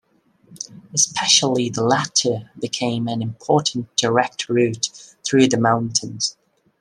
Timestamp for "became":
2.59-3.07